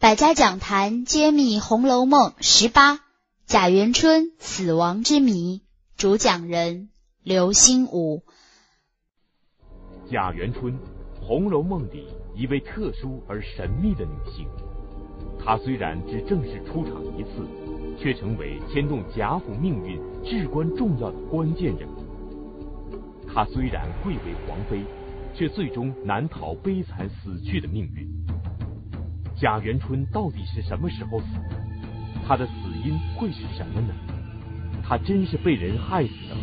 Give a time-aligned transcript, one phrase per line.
[0.00, 3.00] 百家讲坛揭秘《红楼梦》十八
[3.46, 5.62] 贾元春死亡之谜，
[5.96, 6.90] 主讲人
[7.24, 8.22] 刘心武。
[10.08, 10.72] 贾元春，
[11.20, 12.06] 《红楼梦》里
[12.36, 14.46] 一位特殊而神秘的女性。
[15.44, 17.44] 她虽然只正式出场一次，
[18.00, 22.04] 却成为牵动贾府命运至关重要的关键人物。
[23.26, 24.80] 她虽然贵为皇妃，
[25.34, 28.08] 却最终难逃悲惨死去的命运。
[29.40, 31.56] 贾元春到底是什么时候死的？
[32.26, 32.52] 他的死
[32.84, 33.94] 因会是什么呢？
[34.82, 36.40] 他真是被人害死的吗？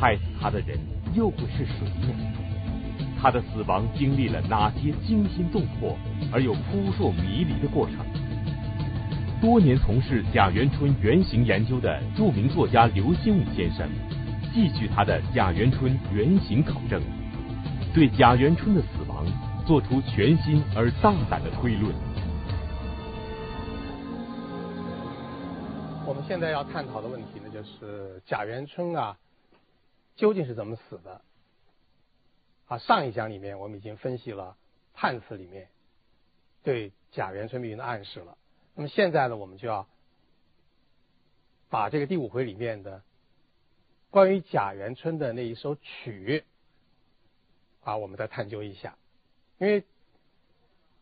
[0.00, 0.78] 害死他的人
[1.14, 2.08] 又会是谁呢？
[3.20, 5.96] 他的死亡经历了哪些惊心动魄
[6.32, 7.98] 而又扑朔迷离的过程？
[9.38, 13.86] 多年从事贾元春原型研究的著名作家刘心武先生，
[14.54, 16.98] 继续他的贾元春原型考证，
[17.92, 19.26] 对贾元春的死亡
[19.66, 21.92] 做出全新而大胆的推论。
[26.06, 29.18] 我们现在要探讨的问题呢，就是贾元春啊，
[30.14, 31.20] 究竟是怎么死的？
[32.68, 34.56] 啊，上一讲里面我们已经分析了
[34.94, 35.68] 判词里面
[36.62, 38.38] 对贾元春命运的暗示了。
[38.76, 39.88] 那么现在呢，我们就要
[41.70, 43.02] 把这个第五回里面的
[44.10, 46.44] 关于贾元春的那一首曲
[47.82, 48.96] 啊，我们再探究一下，
[49.58, 49.82] 因为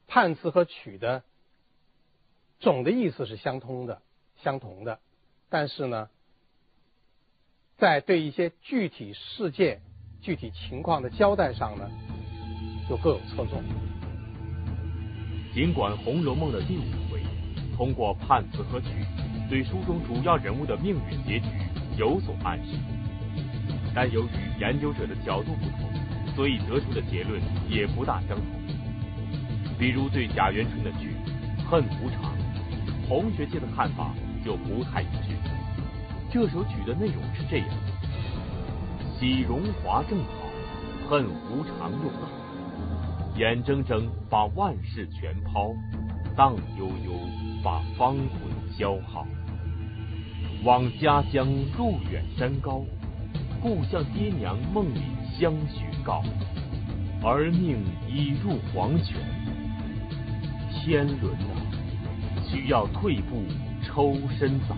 [0.07, 1.23] 判词和曲的
[2.59, 4.01] 总的意思是相通的。
[4.45, 5.01] 相同的，
[5.49, 6.11] 但是呢，
[7.79, 9.81] 在对一些具体事件、
[10.21, 11.91] 具体情况的交代上呢，
[12.89, 13.65] 就各有侧重。
[15.55, 17.23] 尽管《红楼梦》的第五回
[17.75, 18.89] 通过判词和曲
[19.49, 21.47] 对书中主要人物的命运结局
[21.97, 22.77] 有所暗示，
[23.95, 24.29] 但由于
[24.61, 28.45] 研究者的角度不同，所以得出的结论也不大相同。
[29.79, 31.15] 比如对贾元春的句
[31.71, 32.37] “恨无常”，
[33.09, 34.15] 红学界的看法。
[34.45, 35.37] 就不太一致。
[36.31, 37.69] 这首曲的内容是这样：
[39.19, 42.29] 喜荣华正好，恨无常又到。
[43.37, 45.73] 眼睁睁把万事全抛，
[46.37, 47.19] 荡悠悠
[47.63, 49.27] 把芳魂消耗。
[50.63, 51.47] 往家乡
[51.77, 52.85] 路远山高，
[53.63, 55.01] 故向爹娘梦里
[55.39, 56.23] 相许告。
[57.23, 59.17] 儿命已入黄泉，
[60.71, 61.57] 天伦啊，
[62.47, 63.43] 需要退步。
[63.95, 64.75] 抽身走。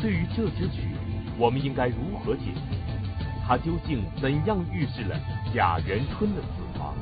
[0.00, 0.94] 对于这支曲，
[1.38, 2.60] 我们应该如何解读？
[3.46, 5.14] 它究竟怎样预示了
[5.54, 6.48] 贾元春的死
[6.78, 6.94] 亡？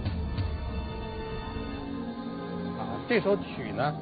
[2.79, 3.95] 啊，这首曲呢，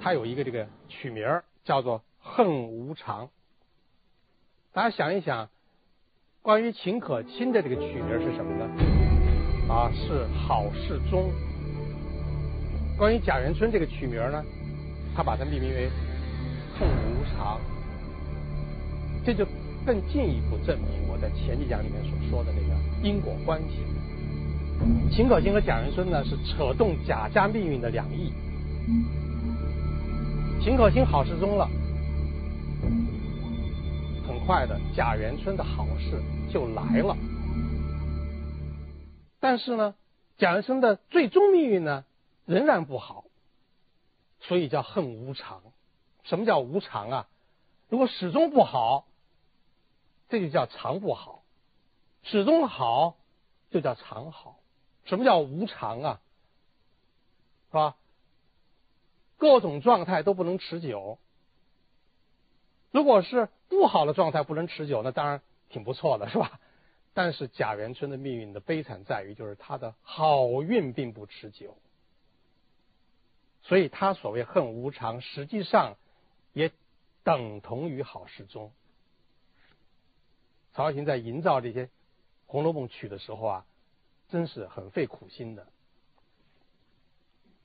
[0.00, 1.24] 它有一个这个曲名
[1.62, 3.26] 叫做《恨无常》。
[4.72, 5.48] 大家想一想，
[6.42, 8.64] 关于秦可卿的这个曲名是什么呢？
[9.72, 11.30] 啊，是好事中。
[12.98, 14.44] 关于贾元春这个曲名呢？
[15.20, 15.90] 他把它命名为
[16.78, 17.60] “痛无常”，
[19.22, 19.46] 这就
[19.84, 22.74] 更进一步证明我在前几讲里面所说的那个
[23.06, 23.84] 因果关系。
[25.14, 28.32] 秦可卿和贾元春呢，是扯动贾家命运的两翼。
[30.62, 31.68] 秦可卿好事中了，
[34.26, 36.18] 很快的，贾元春的好事
[36.50, 37.14] 就来了。
[39.38, 39.94] 但是呢，
[40.38, 42.04] 贾元春的最终命运呢，
[42.46, 43.24] 仍然不好。
[44.40, 45.62] 所以叫恨无常。
[46.24, 47.28] 什么叫无常啊？
[47.88, 49.06] 如果始终不好，
[50.28, 51.42] 这就叫常不好；
[52.22, 53.16] 始终好，
[53.70, 54.60] 就叫常好。
[55.04, 56.20] 什么叫无常啊？
[57.70, 57.96] 是吧？
[59.38, 61.18] 各种状态都不能持久。
[62.90, 66.60] 如果是不好的状态不能持久，那当然挺不错的，是吧？
[67.14, 71.76] 但是贾元春的命运的悲惨在于，就是他的好运并不持久。
[73.62, 75.96] 所以他所谓恨无常，实际上
[76.52, 76.72] 也
[77.22, 78.72] 等同于好事中。
[80.72, 81.86] 曹雪芹在营造这些
[82.46, 83.66] 《红楼梦》曲的时候啊，
[84.28, 85.66] 真是很费苦心的。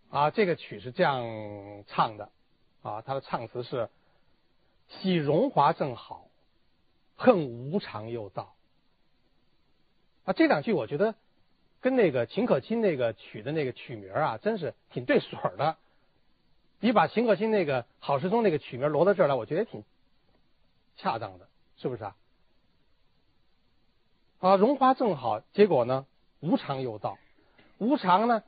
[0.09, 1.23] 啊，这个曲是这样
[1.87, 2.29] 唱的，
[2.81, 3.89] 啊，他的唱词是：
[4.87, 6.27] 喜荣华正好，
[7.15, 8.55] 恨无常又到。
[10.25, 11.15] 啊，这两句我觉得
[11.81, 15.77] 跟那个秦可卿那个曲的那个曲名啊，真是挺对水的。
[16.79, 19.83] 你把秦可卿那个好事中那个曲名挪到这儿来，我觉得也挺
[20.97, 22.15] 恰当的，是不是啊？
[24.39, 26.05] 啊，荣华正好，结果呢，
[26.39, 27.17] 无常又到。
[27.77, 28.43] 无常呢，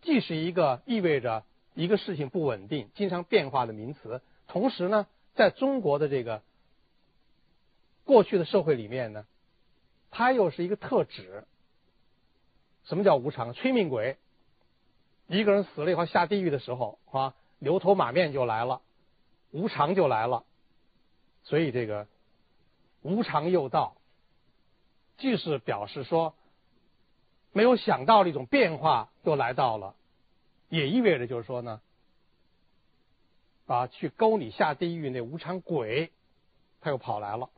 [0.00, 1.44] 既是一个意味着
[1.74, 6.42] 一个事情不稳定、经常变化的名词，同时呢，在中国的这个
[8.04, 9.26] 过去的社会里面呢，
[10.10, 11.44] 它又是一个特指。
[12.84, 13.52] 什么叫无常？
[13.52, 14.16] 催命鬼
[15.26, 18.80] 一个人死了以后下地狱的时候啊，牛头马面就来了，
[19.50, 20.44] 无常就来了。
[21.44, 22.06] 所以这个
[23.02, 23.96] 无常又到，
[25.16, 26.34] 既是表示说
[27.52, 29.94] 没有想到的一种变化又来到了，
[30.68, 31.80] 也意味着就是说呢，
[33.66, 36.12] 啊，去勾你下地狱那无常鬼，
[36.80, 37.50] 他又跑来了。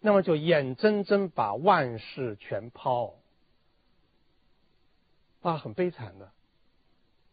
[0.00, 3.14] 那么就眼睁睁把万事全抛。
[5.42, 6.32] 啊，很悲惨的。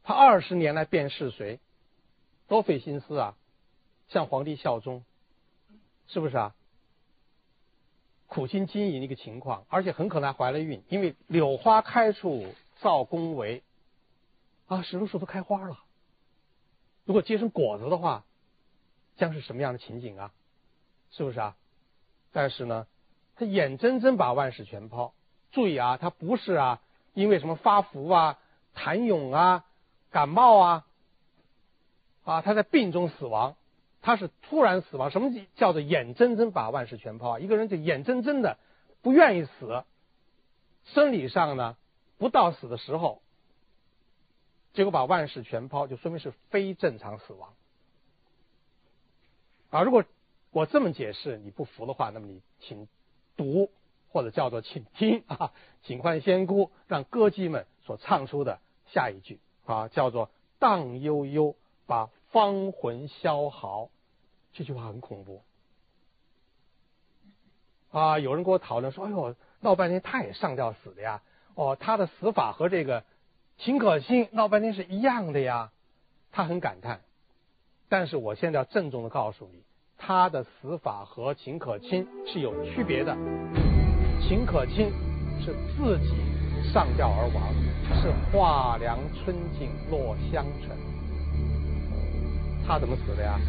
[0.06, 1.60] 他二十年来辨是谁，
[2.48, 3.36] 多费心思啊，
[4.08, 5.04] 向皇帝效忠，
[6.08, 6.56] 是不是啊？
[8.28, 13.64] 苦心经营一个情况，而且很可能还怀了孕，因为柳花开处造宫闱，
[14.68, 15.80] 啊，石榴树都开花了。
[17.06, 18.26] 如果结成果子的话，
[19.18, 20.32] 将是什么样的情景啊？
[21.12, 21.56] 是不是啊？
[22.32, 22.86] 但是呢，
[23.36, 25.14] 他眼睁睁把万事全抛。
[25.52, 26.80] 注意啊，他不是啊。
[27.14, 28.38] 因为什么发福啊、
[28.76, 29.66] 痰涌啊、
[30.16, 30.86] 感冒啊，
[32.24, 33.58] 啊，他在病中死亡，
[34.02, 35.12] 他是突然死亡。
[35.12, 37.38] 什么叫做眼睁睁把万事全抛？
[37.38, 38.58] 一个人就眼睁睁的
[39.02, 39.84] 不愿意死，
[40.86, 41.76] 生理上呢
[42.18, 43.22] 不到死的时候，
[44.72, 47.54] 结果把万事全抛，就说明是非正常死亡。
[49.70, 50.06] 啊，如果
[50.52, 52.88] 我这么解释你不服的话，那么你请
[53.36, 53.70] 读。
[54.08, 55.52] 或者叫做请听啊，
[55.84, 58.62] 请唤仙姑，让歌姬们所唱出的
[58.94, 60.30] 下一句啊，叫做
[60.60, 63.90] 荡悠悠把芳魂消耗，
[64.54, 65.42] 这句话很恐怖
[67.92, 68.20] 啊！
[68.20, 71.22] 有人跟我讨论说：“哎呦，闹半天他也上吊死的呀？
[71.56, 73.04] 哦，他的死法和这个
[73.58, 75.72] 秦可卿闹半天是一样的呀？”
[76.32, 77.02] 他很感叹。
[77.88, 79.64] 但是我现在要郑重的告诉你，
[79.98, 83.16] 他的死法和秦可卿是有区别的。
[84.22, 84.92] 秦可卿
[85.40, 87.54] 是自己上吊而亡，
[88.02, 90.76] 是画梁春景落香尘。
[92.66, 93.40] 他怎么死的呀？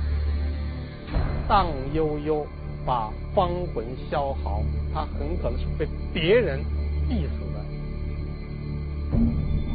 [1.49, 2.47] 荡悠悠
[2.85, 4.63] 把芳魂消耗，
[4.93, 6.63] 他很可能是被别人
[7.09, 7.65] 逼死的，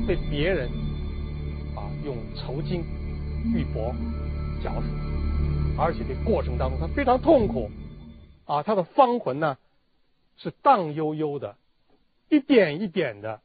[0.06, 0.70] 被别人
[1.76, 2.84] 啊用绸金、
[3.46, 3.94] 玉帛
[4.62, 4.88] 绞死，
[5.78, 7.72] 而且这过程当中他非常痛苦
[8.46, 9.58] 啊，他的芳魂呢？
[10.38, 11.56] 是荡悠悠的，
[12.30, 13.42] 一点一点的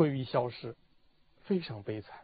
[0.00, 0.76] 归于消失，
[1.42, 2.20] 非常悲惨，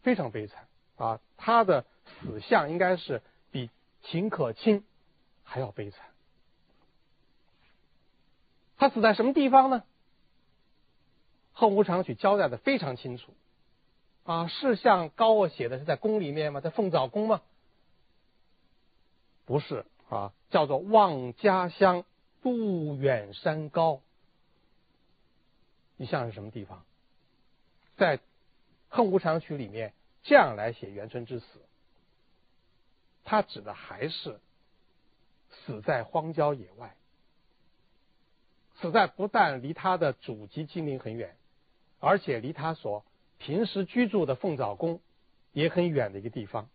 [0.00, 0.66] 非常悲惨
[0.96, 1.20] 啊！
[1.36, 1.84] 他的
[2.22, 3.20] 死相应该是
[3.50, 3.68] 比
[4.00, 4.82] 秦可卿
[5.42, 6.00] 还要悲惨。
[8.78, 9.80] 他死在什么地方呢？
[11.52, 13.34] 《恨无常曲》交代的非常清楚
[14.22, 14.46] 啊！
[14.46, 16.62] 是像高鹗写的是在宫里面吗？
[16.62, 17.42] 在凤藻宫吗？
[19.44, 19.84] 不是。
[20.08, 22.06] 啊，叫做望家乡
[22.40, 24.00] 不远山高。
[25.96, 26.84] 你像是什么地方？
[27.96, 28.18] 在
[28.88, 29.92] 《恨无常曲》里面
[30.22, 31.46] 这样来写元春之死，
[33.24, 34.40] 他指的还是
[35.50, 36.96] 死在荒郊野外，
[38.80, 41.36] 死在不但离他的祖籍金陵很远，
[42.00, 43.04] 而且离他所
[43.38, 45.00] 平时居住的凤藻宫
[45.52, 46.68] 也很远的一个地方。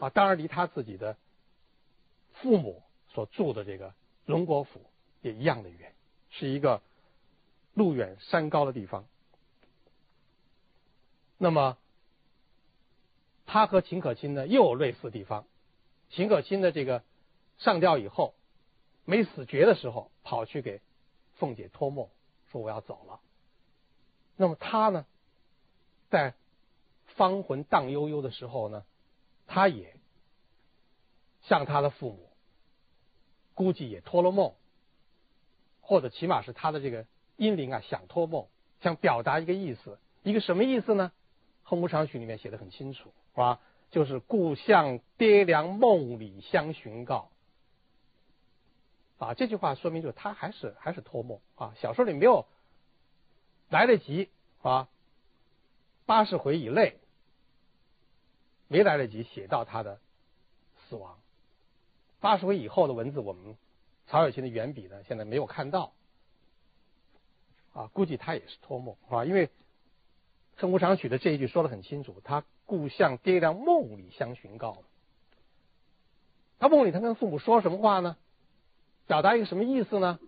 [0.00, 1.16] 啊，当然离他自己的。
[2.36, 4.80] 父母所住的这个荣国府
[5.20, 5.92] 也一样的远，
[6.30, 6.82] 是一个
[7.74, 9.06] 路远山高的地方。
[11.38, 11.76] 那么，
[13.46, 15.46] 他和秦可卿呢又有类似地方。
[16.10, 17.02] 秦可卿的这个
[17.58, 18.34] 上吊以后
[19.04, 20.80] 没死绝的时候，跑去给
[21.34, 22.08] 凤姐托梦，
[22.50, 23.20] 说我要走了。
[24.36, 25.06] 那么他呢，
[26.10, 26.34] 在
[27.16, 28.84] 芳魂荡悠悠的时候呢，
[29.46, 29.96] 他也
[31.42, 32.28] 向他的父母。
[33.54, 34.54] 估计也托了梦，
[35.82, 38.46] 或者起码是他的这个阴灵啊想托梦，
[38.80, 41.12] 想表达一个意思，一个什么意思呢？
[41.68, 43.60] 《恨无常曲》里面写的很清楚，是吧？
[43.90, 47.30] 就是故乡爹娘梦里相寻告，
[49.18, 51.74] 啊，这句话说明就是他还是还是托梦啊。
[51.76, 52.46] 小说里没有
[53.68, 54.30] 来得及
[54.62, 54.88] 啊，
[56.06, 56.98] 八十回以内
[58.66, 60.00] 没来得及写到他的
[60.88, 61.18] 死亡。
[62.18, 63.56] 八十回以后的文字，我们
[64.06, 65.92] 曹雪芹的原笔呢，现在没有看到，
[67.72, 69.46] 啊，估计他也是托梦啊，因为
[70.56, 74.78] 《恨无常曲》的这一句说的很清楚，他故向爹娘梦里相寻告。
[76.58, 78.16] 他梦里他跟父母说什么话呢？
[79.06, 80.18] 表达一个什么意思呢？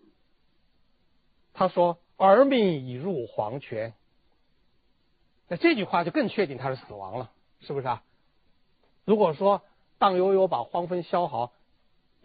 [1.53, 3.95] 他说：“儿命已入黄泉。”
[5.49, 8.03] 那这句话就更确定他是死亡了，是不是啊？
[9.05, 9.63] 如果说
[9.99, 11.53] 荡悠悠把荒坟消耗。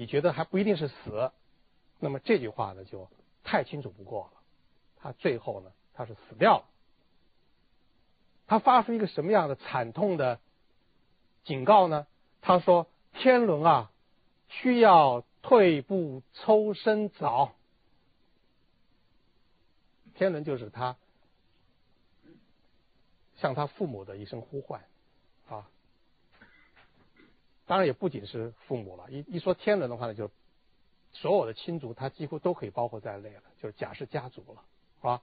[0.01, 1.29] 你觉得还不一定是死，
[1.99, 3.09] 那么这句话呢就
[3.43, 4.38] 太清楚不过了。
[5.01, 6.65] 他最后呢，他是死掉了。
[8.47, 10.39] 他发出一个什么样的惨痛的
[11.43, 12.07] 警告呢？
[12.41, 13.91] 他说：“天伦啊，
[14.47, 17.53] 需要退步抽身早。”
[20.15, 20.97] 天伦就是他
[23.37, 24.83] 向他父母的一声呼唤
[25.47, 25.69] 啊。
[27.67, 30.31] 当然也不仅是父母了，一一说天伦的话呢，就
[31.13, 34.63] 所有的亲族，他几乎都可以包括在内了，就是贾氏家族了，
[35.01, 35.21] 啊，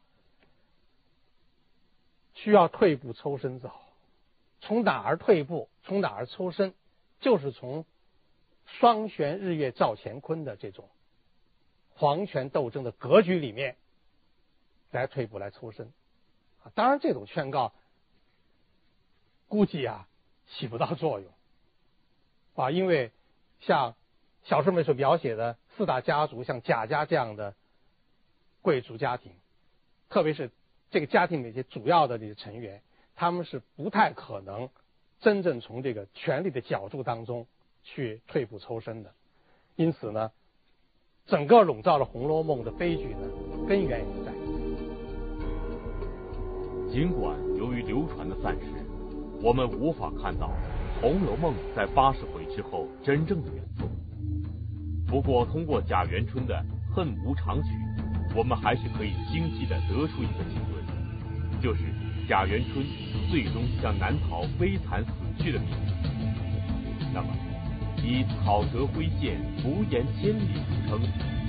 [2.35, 3.71] 需要退步抽身走，
[4.61, 6.75] 从哪儿退步，从哪儿抽身，
[7.21, 7.85] 就是从
[8.67, 10.89] 双悬日月照乾坤的这种
[11.95, 13.77] 皇权斗争的格局里面
[14.91, 15.93] 来退步来抽身，
[16.63, 17.73] 啊，当然这种劝告
[19.49, 20.09] 估计啊
[20.49, 21.31] 起不到作用。
[22.55, 23.13] 啊，因为
[23.61, 23.95] 像
[24.45, 27.55] 小说里所描写的四大家族，像贾家这样的
[28.63, 29.33] 贵族家庭，
[30.09, 30.51] 特别是
[30.91, 32.81] 这个家庭的一些主要的这些成员，
[33.15, 34.69] 他们是不太可能
[35.21, 37.47] 真正从这个权力的角逐当中
[37.83, 39.13] 去退步抽身的。
[39.75, 40.31] 因此呢，
[41.27, 43.29] 整个笼罩了《红楼梦》的悲剧呢，
[43.69, 44.33] 根源也在。
[46.91, 48.67] 尽管由于流传的散失，
[49.43, 50.51] 我们无法看到。
[51.03, 53.87] 《红楼梦》在八十回之后真正的原作。
[55.07, 56.55] 不过，通过贾元春的
[56.95, 57.69] 《恨无常》曲，
[58.37, 60.85] 我们还是可以清晰的得出一个结论，
[61.59, 61.85] 就是
[62.29, 62.85] 贾元春
[63.31, 65.11] 最终将难逃悲惨死
[65.43, 65.75] 去的命运。
[67.15, 67.29] 那么，
[68.05, 70.53] 以草蛇灰线、胡言千里
[70.87, 71.01] 著称，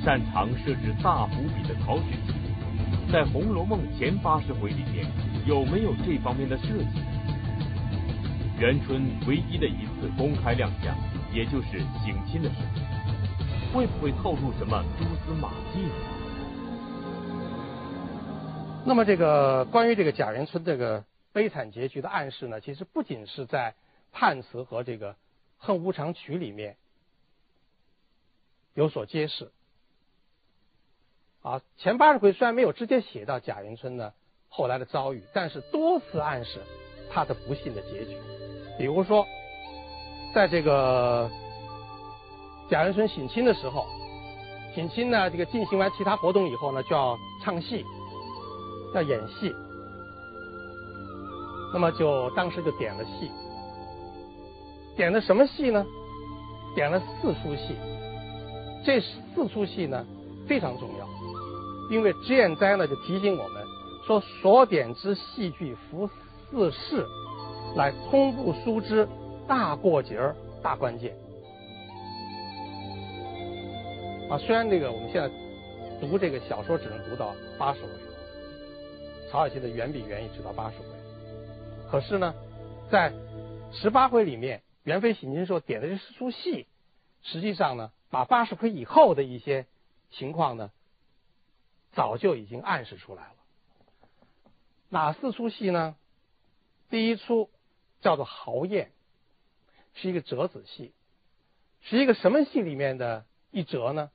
[0.01, 5.05] 擅长设置大伏笔的曹雪芹，在《红楼梦》前八十回里面
[5.45, 7.01] 有没有这方面的设计？
[8.61, 10.95] 元春唯一的一次公开亮相，
[11.33, 12.55] 也就是省亲的时
[13.73, 16.16] 候，会不会透露什么蛛丝马迹呢？
[18.87, 21.03] 那么，这个关于这个贾元春这个
[21.33, 23.75] 悲惨结局的暗示呢，其实不仅是在
[24.13, 25.11] 判词和这个
[25.57, 26.77] 《恨无常曲》里面
[28.73, 29.51] 有所揭示。
[31.41, 34.13] 啊，前八十回虽然没有直接写到贾元春呢
[34.47, 36.61] 后来的遭遇，但是多次暗示
[37.11, 38.17] 他的不幸的结局。
[38.77, 39.27] 比如说，
[40.33, 41.29] 在这个
[42.69, 43.85] 贾元春省亲的时候，
[44.73, 47.85] 省亲呢，这个进行完其他活动以后呢，就要唱戏，
[48.93, 49.53] 要演戏，
[51.73, 53.29] 那么就当时就点了戏，
[54.95, 55.85] 点的什么戏呢？
[56.75, 57.75] 点了四出戏，
[58.85, 60.05] 这四出戏呢
[60.47, 61.07] 非常重要，
[61.89, 63.63] 因为脂砚斋呢就提醒我们
[64.05, 66.09] 说，所点之戏剧服
[66.49, 67.05] 四事。
[67.75, 69.07] 乃通部疏之
[69.45, 71.13] 大过节儿大关键
[74.31, 74.37] 啊！
[74.37, 75.29] 虽然这个我们现在
[75.99, 77.89] 读这个小说只能读到八十回，
[79.29, 80.85] 曹雪芹的原笔原意只到八十回，
[81.89, 82.33] 可是呢，
[82.89, 83.13] 在
[83.71, 86.67] 十八回里面，元妃省亲时候点的这四出戏，
[87.23, 89.65] 实际上呢，把八十回以后的一些
[90.11, 90.71] 情况呢，
[91.93, 93.35] 早就已经暗示出来了。
[94.89, 95.95] 哪四出戏呢？
[96.89, 97.49] 第一出。
[97.99, 98.91] 叫做豪宴，
[99.95, 100.93] 是一个折子戏，
[101.81, 104.11] 是一个什么戏里面的一折呢？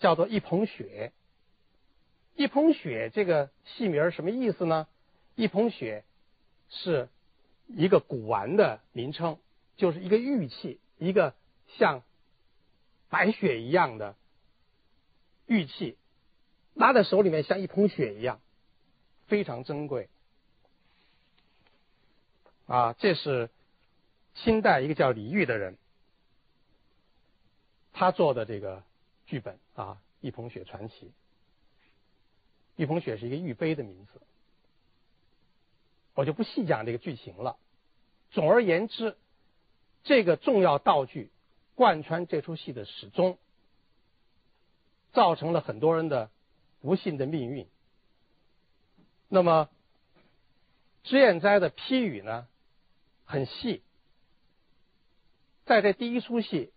[0.00, 1.12] 叫做一捧雪。
[2.34, 4.86] 一捧雪这个戏名什么意思呢？
[5.34, 6.04] 一捧雪
[6.68, 7.08] 是
[7.68, 9.38] 一个古玩的名称，
[9.76, 11.34] 就是一个玉器，一个
[11.76, 12.02] 像
[13.08, 14.16] 白雪一样的
[15.46, 15.96] 玉器，
[16.74, 18.40] 拿在手里面像一捧雪一样，
[19.26, 20.08] 非常珍贵。
[22.66, 23.50] 啊，这是
[24.34, 25.76] 清代一个叫李煜的人，
[27.92, 28.82] 他做的这个
[29.26, 31.06] 剧本啊，《一捧雪传奇》。
[32.76, 34.20] 一捧雪是一个玉杯的名字，
[36.14, 37.56] 我就不细讲这个剧情了。
[38.30, 39.16] 总而言之，
[40.04, 41.30] 这个重要道具
[41.74, 43.38] 贯穿这出戏的始终，
[45.12, 46.30] 造成了很多人的
[46.80, 47.66] 不幸的命运。
[49.28, 49.68] 那么，
[51.04, 52.46] 脂砚斋的批语呢？
[53.24, 53.82] 很细，
[55.64, 56.70] 在这第一出戏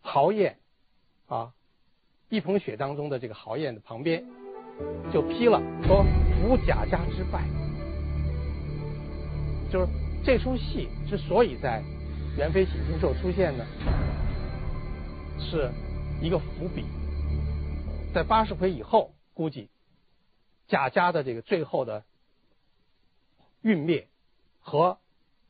[0.00, 0.58] 豪宴
[1.28, 1.54] 啊，
[2.28, 4.26] 一捧雪当中的这个豪宴的旁边，
[5.12, 7.44] 就批了说服贾家之败，
[9.70, 9.88] 就是
[10.24, 11.82] 这出戏之所以在
[12.36, 13.66] 元妃省亲时候出现呢，
[15.38, 15.70] 是
[16.20, 16.84] 一个伏笔，
[18.14, 19.68] 在八十回以后，估计
[20.68, 22.04] 贾家的这个最后的
[23.62, 24.08] 运灭
[24.60, 24.98] 和。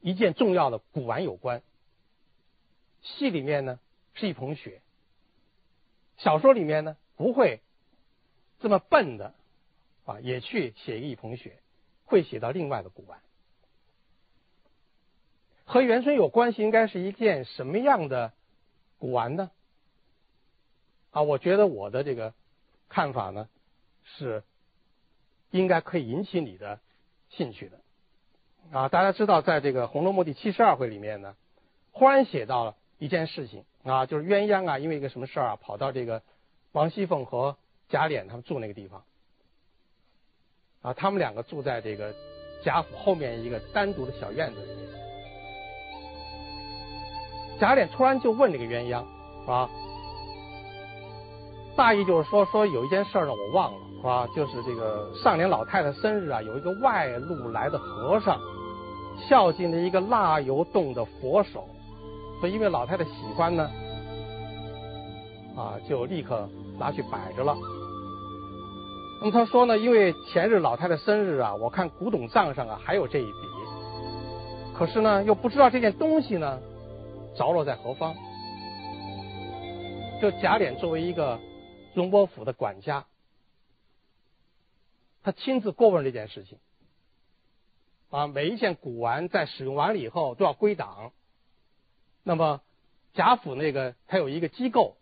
[0.03, 1.61] 一件重要的古玩有关，
[3.03, 3.79] 戏里面呢
[4.15, 4.81] 是一捧雪，
[6.17, 7.61] 小说里面呢不会
[8.61, 9.35] 这么笨的
[10.05, 11.59] 啊，也去写一捧雪，
[12.05, 13.19] 会写到另外的古玩。
[15.65, 18.33] 和元春有关系，应该是一件什么样的
[18.99, 19.51] 古玩呢？
[21.13, 22.35] 啊，我觉得我的这个
[22.89, 23.49] 看法呢，
[24.05, 24.43] 是
[25.51, 26.81] 应该可以引起你的
[27.29, 27.81] 兴趣的。
[28.73, 31.37] 啊，大家知道，在这个《红楼梦》第七十二回里面呢，
[31.93, 36.23] 忽然写到了一件事情啊，就是鸳鸯啊，因为一个什么事儿啊，跑到这个
[36.73, 37.57] 王熙凤和
[37.91, 39.03] 贾琏他们住那个地方。
[40.83, 42.15] 啊，他们两个住在这个
[42.65, 44.69] 贾府后面一个单独的小院子里。
[47.61, 49.05] 贾琏突然就问这个鸳鸯，
[49.47, 49.69] 啊，
[51.77, 58.41] 大意就是说，说有一件事呢，我忘了，啊，就是这个上年老太太生日啊，有一个外路来的和尚，
[59.29, 61.69] 孝敬了一个蜡油洞的佛手，
[62.41, 63.71] 所以因为老太太喜欢呢，
[65.55, 67.55] 啊，就立刻拿去摆着了。
[69.21, 73.33] 那么他说呢，因为前日老太太生日啊，我看古董账上啊还有这一笔，
[74.75, 76.59] 可是呢又不知道这件东西呢
[77.37, 78.15] 着落在何方。
[80.23, 81.39] 就贾琏作为一个
[81.95, 83.05] 荣国府的管家，
[85.23, 86.59] 他亲自过问这件事情，
[88.09, 91.13] 啊，每一件古玩在使用完了以后都要归档。
[92.23, 92.63] 那么
[93.13, 94.97] 贾府那个他有一个机构，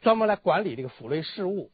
[0.00, 1.72] 专门来管理这个府内事务。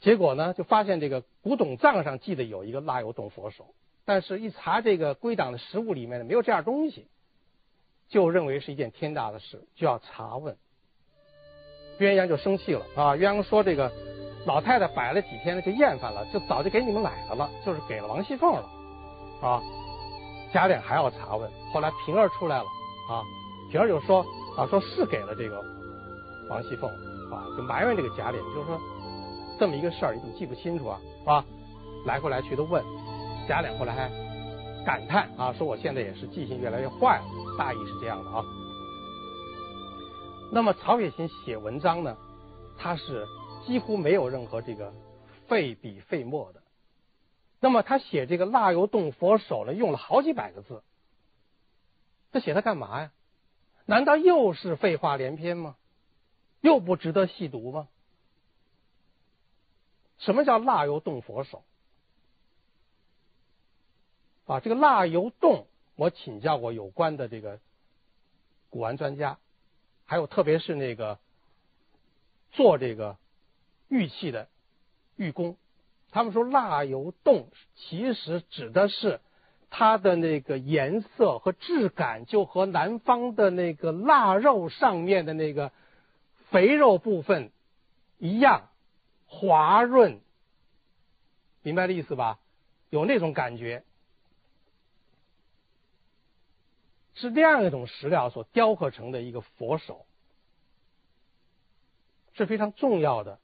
[0.00, 3.68] 结果呢，就发现这个古董账上记得有一个蜡油洞佛手，
[4.04, 7.06] 但是一查这个归档的实物里面呢，没有这样东西，
[8.08, 10.56] 就认为是一件天大的事，就要查问。
[11.98, 13.14] 鸳鸯就生气了啊！
[13.14, 13.90] 鸳鸯说：“这个
[14.46, 18.68] 老太太摆了几天了，就厌烦了，就早就给你们来了了，就是给了王熙凤了
[19.40, 19.62] 啊。”
[20.52, 22.64] 贾琏还要查问，后来平儿出来了
[23.08, 23.22] 啊，
[23.70, 24.26] 平儿就说
[24.58, 25.64] ：“啊，说是给了这个
[26.50, 26.90] 王熙凤
[27.30, 28.78] 啊，就埋怨这个贾琏，就是说。”
[29.64, 31.00] 这么一个事儿，你怎么记不清楚啊？
[31.20, 31.42] 是吧？
[32.04, 32.84] 来回来去的问，
[33.48, 34.10] 贾琏后来还
[34.84, 37.24] 感叹啊，说我现在也是记性越来越坏了。
[37.56, 38.44] 大意是这样的啊。
[40.52, 42.14] 那么曹雪芹写文章呢，
[42.76, 43.26] 他是
[43.66, 44.92] 几乎没有任何这个
[45.48, 46.60] 费笔费墨的。
[47.58, 50.82] 那么他写这个蜡油洞佛手呢，用了好几百个字。
[52.32, 53.12] 他写它干嘛呀？
[53.86, 55.76] 难道又是废话连篇吗？
[56.60, 57.88] 又不值得细读吗？
[60.18, 61.62] 什么叫蜡油洞佛手？
[64.46, 67.58] 啊，这个蜡油洞，我请教过有关的这个
[68.68, 69.38] 古玩专家，
[70.04, 71.18] 还有特别是那个
[72.52, 73.16] 做这个
[73.88, 74.48] 玉器的
[75.16, 75.56] 玉工，
[76.10, 79.20] 他们说蜡油洞其实指的是
[79.70, 85.72] 它的那个颜色和质感，就和南方的那个腊肉上面的那个
[86.50, 87.50] 肥肉部分
[88.18, 88.68] 一样。
[89.40, 90.20] 滑润，
[91.62, 92.38] 明白的意思吧？
[92.90, 93.82] 有那种感觉，
[97.14, 100.06] 是这样一种石料所雕刻成的一个佛手，
[102.34, 103.40] 是非常重要的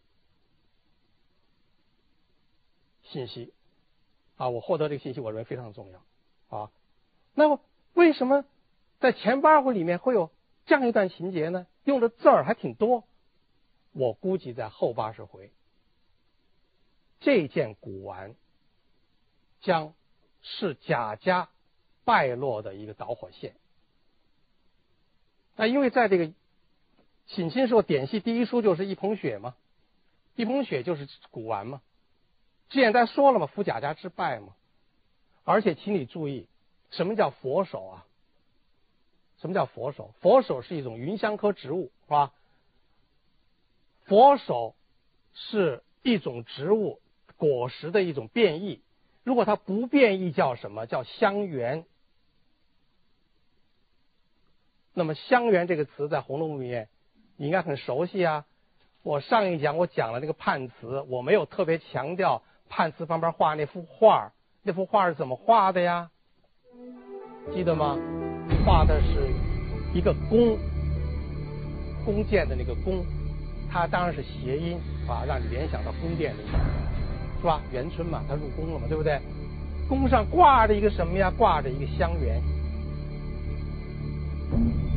[3.04, 3.52] 信息
[4.36, 4.48] 啊！
[4.48, 6.70] 我获得这个信息，我认为非常重要啊。
[7.34, 7.60] 那么，
[7.94, 8.44] 为什么
[9.00, 10.30] 在前八回里面会有
[10.66, 11.66] 这样一段情节呢？
[11.82, 13.02] 用的字儿还挺多，
[13.92, 15.50] 我估计在后八十回。
[17.20, 18.34] 这件古玩
[19.60, 19.94] 将
[20.42, 21.48] 是贾家
[22.04, 23.54] 败落的一个导火线。
[25.56, 26.32] 那因为在这个
[27.26, 29.54] 省亲时候典戏第一书就是一捧雪嘛，
[30.34, 31.82] 一捧雪就是古玩嘛。
[32.70, 34.54] 之前在说了嘛，扶贾家之败嘛。
[35.44, 36.46] 而且请你注意，
[36.90, 38.06] 什么叫佛手啊？
[39.40, 40.14] 什么叫佛手？
[40.20, 42.32] 佛手是一种芸香科植物，是吧？
[44.04, 44.74] 佛手
[45.34, 47.00] 是一种植物。
[47.40, 48.82] 果实的一种变异，
[49.24, 51.84] 如果它不变异，叫什么叫香橼？
[54.92, 56.90] 那么香橼这个词在《红楼梦》里面，
[57.38, 58.44] 你应该很熟悉啊。
[59.02, 66.10] 我上一讲我讲了那个判词，我没有特别强调判词旁边画那幅画，那幅画是怎么画的呀？
[67.54, 67.96] 记得吗？
[68.66, 69.32] 画的是
[69.94, 70.58] 一个弓，
[72.04, 73.02] 弓箭的那个弓，
[73.72, 76.89] 它当然是谐音啊，让你联想到宫殿那个。
[77.40, 77.62] 是吧？
[77.72, 79.18] 元春嘛，他入宫了嘛，对不对？
[79.88, 81.32] 宫上挂着一个什么呀？
[81.36, 82.40] 挂着一个香橼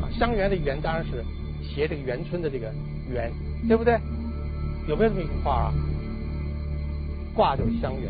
[0.00, 1.24] 啊，香橼的橼当然是
[1.62, 2.70] 写这个元春的这个
[3.10, 3.32] 橼，
[3.66, 3.98] 对不对？
[4.86, 5.74] 有没有这么一幅画啊？
[7.34, 8.08] 挂就是香橼。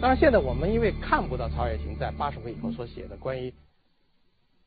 [0.00, 3.52] 当然，现在我们因为看不到曹雪芹在八十回以后所写的关于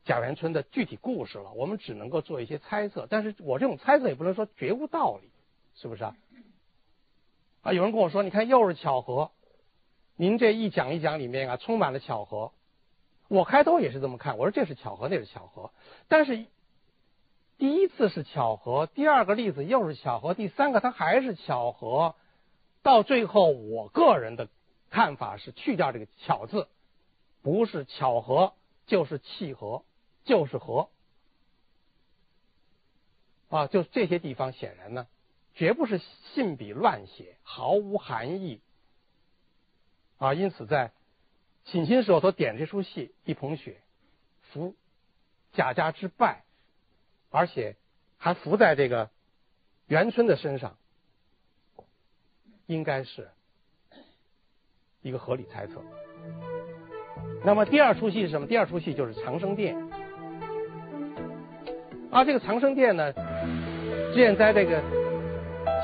[0.03, 3.07] 贾元春的具体故事了，我们只能够做一些猜测。
[3.09, 5.29] 但是我这种猜测也不能说绝无道理，
[5.75, 6.15] 是不是啊？
[7.65, 9.32] 啊，有人跟我说，你看又是巧合，
[10.15, 12.51] 您这一讲一讲里面啊，充满了巧合。
[13.28, 15.71] 我开头也是这么看，我说这是巧合，那是巧合。
[16.08, 16.45] 但是
[17.58, 22.13] 第一次是巧合，第二个例子又是巧合，第三个它还是巧合。
[22.84, 24.47] 到最后，我个人的
[24.91, 26.67] 看法是去掉这个“巧”字，
[27.41, 28.54] 不是巧合
[28.86, 29.82] 就是契合，
[30.23, 30.89] 就是合。
[33.49, 35.08] 啊，就这些地方显然呢。
[35.56, 36.02] 绝不是
[36.34, 38.60] 信笔乱写，毫无含义
[40.18, 40.34] 啊！
[40.34, 40.91] 因此，在
[41.63, 43.72] 请亲时候所点这出戏《一捧雪》，
[44.52, 44.76] 伏
[45.54, 46.44] 贾家之败，
[47.30, 47.78] 而且
[48.18, 49.10] 还伏在这个
[49.88, 50.76] 元春的身上，
[52.65, 53.30] 应该是
[55.02, 55.82] 一个合理猜测。
[57.46, 58.48] 那么第二出戏是什么？
[58.48, 59.78] 第二出戏就是长生殿
[62.12, 62.26] 啊！
[62.26, 63.13] 这个长生殿呢，
[64.13, 65.05] 现在这个。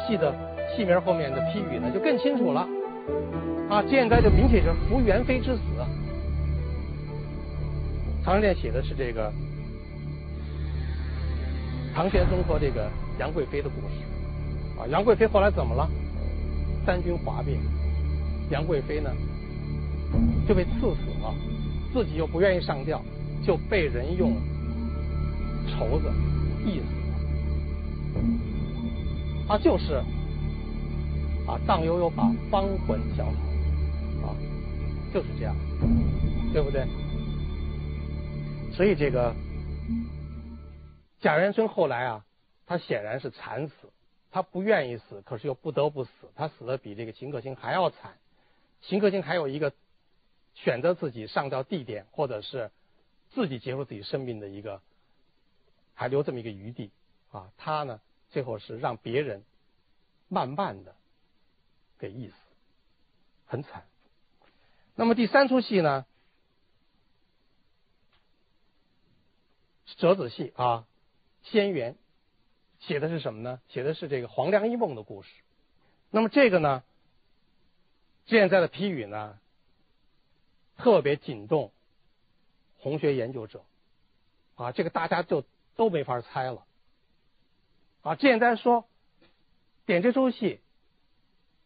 [0.07, 0.33] 戏的
[0.75, 2.67] 戏名后面的批语呢，就更清楚了
[3.69, 3.83] 啊！
[3.89, 5.61] 现在就明显是扶元妃之死。
[8.23, 9.31] 长生殿写的是这个
[11.93, 14.85] 唐玄宗和这个杨贵妃的故事啊。
[14.87, 15.89] 杨贵妃后来怎么了？
[16.85, 17.59] 三军哗变，
[18.49, 19.11] 杨贵妃呢
[20.47, 21.33] 就被赐死了，
[21.93, 23.01] 自己又不愿意上吊，
[23.45, 24.33] 就被人用
[25.67, 26.11] 绸子
[26.65, 27.00] 缢死。
[29.51, 29.95] 他就是
[31.45, 34.35] 啊，荡悠悠把芳魂消耗啊，
[35.13, 35.53] 就是这样，
[36.53, 36.87] 对不对？
[38.71, 39.35] 所以这个
[41.19, 42.25] 贾元春后来啊，
[42.65, 43.73] 他显然是惨死，
[44.31, 48.13] 他不愿意死，可是又不得不死，他死的比这个秦可卿还要惨。
[48.79, 49.73] 秦可卿还有一个
[50.55, 52.71] 选择自己上吊地点，或者是
[53.31, 54.81] 自己结束自己生命的一个，
[55.93, 56.91] 还留这么一个余地
[57.31, 57.99] 啊，他呢？
[58.31, 59.43] 最后是让别人
[60.27, 60.95] 慢慢的
[61.99, 62.35] 给缢死，
[63.45, 63.85] 很惨。
[64.95, 66.05] 那么第三出戏呢？
[69.97, 70.87] 折子戏啊，
[71.51, 71.93] 《仙缘》
[72.79, 73.61] 写的是什么呢？
[73.67, 75.29] 写的是这个黄粱一梦的故事。
[76.09, 76.81] 那么这个呢，
[78.25, 79.37] 现在的批语呢，
[80.77, 81.71] 特别惊动
[82.79, 83.63] 红学研究者
[84.55, 85.43] 啊，这个大家就
[85.75, 86.65] 都没法猜了。
[88.01, 88.85] 啊，简单说
[89.85, 90.59] 点这出戏，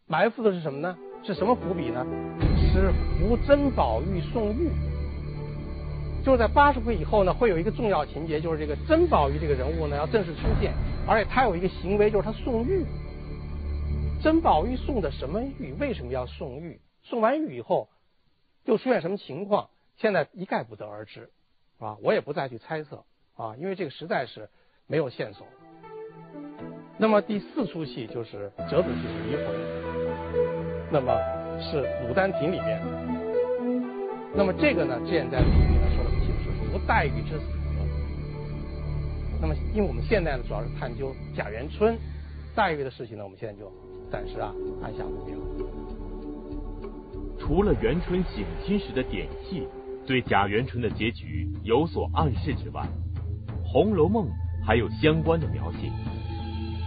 [0.06, 0.98] 埋伏的是什么呢？
[1.24, 2.04] 是什么伏笔呢？
[2.72, 4.70] 是扶珍宝玉送玉。
[6.24, 10.74] 就是在八十回以后呢，会有一个重要情节，就是这个珍宝玉这个人物呢要正式出现，
[11.06, 12.84] 而且他有一个行为，就是他送玉。
[14.22, 15.72] 珍宝玉送的什么玉？
[15.78, 16.80] 为什么要送玉？
[17.02, 17.88] 送完玉以后
[18.64, 19.70] 又出现什么情况？
[19.96, 21.30] 现在一概不得而知，
[21.78, 23.04] 啊，我也不再去猜测
[23.36, 24.50] 啊，因为这个实在是
[24.86, 25.46] 没有线索。
[26.98, 29.44] 那么第四出戏就是折子戏是离魂，
[30.90, 31.12] 那么
[31.60, 32.80] 是《牡丹亭》里面。
[34.34, 37.44] 那么这个呢，现在里面呢说的很清楚，是黛玉之死。
[39.40, 41.98] 那么因为我们现在呢主要是探究贾元春、
[42.54, 43.70] 黛玉的事情呢，我们现在就
[44.10, 44.50] 暂时啊
[44.82, 45.36] 按下不表。
[47.38, 49.68] 除了元春省亲时的点戏
[50.06, 52.82] 对贾元春的结局有所暗示之外，
[53.62, 54.26] 《红楼梦》
[54.66, 55.92] 还有相关的描写。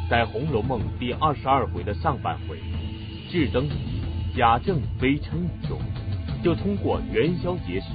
[0.09, 2.57] 在《红楼梦》第二十二回的上半回
[3.29, 4.01] “智灯谜，
[4.35, 5.77] 贾政悲称语”中，
[6.43, 7.89] 就通过元宵节时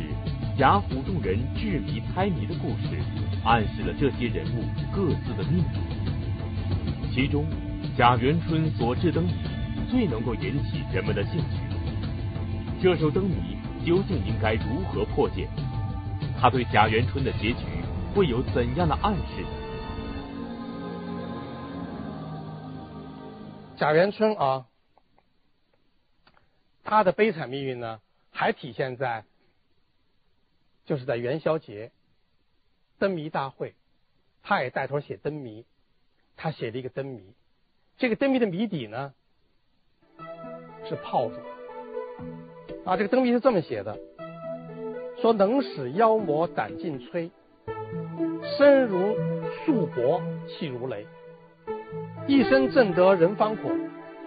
[0.57, 3.03] 贾府众人智谜猜谜的故事，
[3.45, 4.63] 暗示了这些人物
[4.95, 7.13] 各自的命运。
[7.13, 7.47] 其中，
[7.99, 9.33] 贾元春所制灯谜
[9.91, 11.59] 最能够引起人们的兴趣。
[12.81, 15.49] 这首灯谜究竟应该如何破解？
[16.41, 17.65] 他对贾元春的结局
[18.15, 19.43] 会有怎样的暗示？
[23.77, 24.67] 贾元春啊，
[26.85, 29.25] 他的悲惨命运呢，还体现在，
[30.85, 31.91] 就是在元宵节
[32.99, 33.75] 灯谜大会，
[34.43, 35.67] 他也带头写灯谜，
[36.37, 37.35] 他写了一个灯谜，
[37.99, 39.13] 这个灯谜的谜底呢
[40.89, 41.37] 是炮竹
[42.85, 43.99] 啊，这个灯谜是这么写的，
[45.21, 47.31] 说能使妖魔胆尽摧，
[48.57, 49.17] 身如
[49.65, 51.07] 束帛气如雷。
[52.27, 53.71] 一生正得人方苦，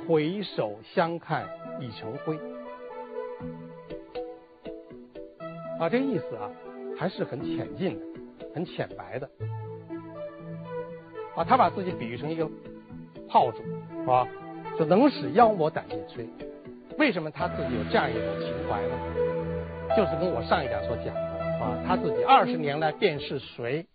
[0.08, 1.48] 回首相看
[1.80, 2.38] 已成灰。
[5.80, 6.48] 啊，这个意思啊，
[6.96, 8.06] 还是很浅近的，
[8.54, 9.28] 很浅白的。
[11.36, 12.48] 啊，他把自己比喻成一个
[13.28, 13.64] 炮竹，
[14.12, 14.28] 啊？
[14.78, 16.28] 就能使妖魔胆尽摧。
[17.00, 19.96] 为什么他自己有这样一种情怀呢？
[19.98, 21.22] 就是跟我上一讲所讲的
[21.60, 23.88] 啊，他自己二十年来便是谁，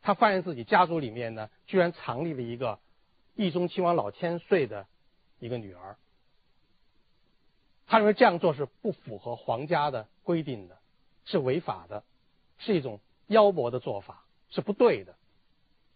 [0.00, 2.78] 他发现自己家族里面呢，居然藏匿了一个。
[3.38, 4.88] 义宗亲王老千岁的
[5.38, 5.96] 一个女儿，
[7.86, 10.76] 他认为这样做是不符合皇家的规定的，
[11.24, 12.02] 是违法的，
[12.58, 12.98] 是一种
[13.28, 15.14] 妖魔的做法，是不对的。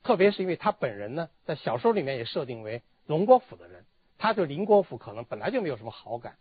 [0.04, 3.84] 特别是因为他本人呢，在小说里面也设定为荣国府的人，
[4.18, 6.36] 他对林国府可能本来就没有什么好感，